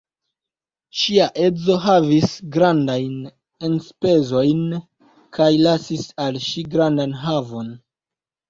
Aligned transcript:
Ŝia 0.99 1.25
edzo 1.47 1.75
havis 1.83 2.31
grandajn 2.55 3.13
enspezojn 3.69 4.65
kaj 5.39 5.51
lasis 5.69 6.09
al 6.27 6.41
ŝi 6.49 6.65
grandan 6.75 7.15
havon. 7.27 7.71